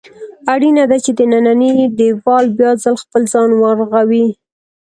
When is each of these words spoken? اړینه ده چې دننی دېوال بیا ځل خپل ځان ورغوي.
اړینه 0.53 0.83
ده 0.89 0.97
چې 1.03 1.11
دننی 1.19 1.73
دېوال 1.97 2.45
بیا 2.57 2.71
ځل 2.83 2.95
خپل 3.03 3.21
ځان 3.33 3.49
ورغوي. 3.55 4.27